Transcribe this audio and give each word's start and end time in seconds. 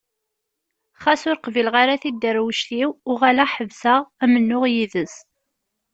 Xas 1.01 1.21
ur 1.29 1.37
qbileɣ 1.45 1.75
ara 1.81 2.01
tidderwect-iw 2.01 2.89
uɣaleɣ 3.11 3.49
ḥebseɣ 3.55 3.99
amennuɣ 4.23 4.63
yid-s. 4.73 5.15